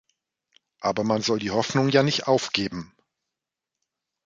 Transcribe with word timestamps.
Aber 0.79 1.03
man 1.03 1.21
soll 1.21 1.37
die 1.37 1.51
Hoffnung 1.51 1.89
ja 1.89 2.01
nicht 2.01 2.27
aufgeben. 2.27 2.91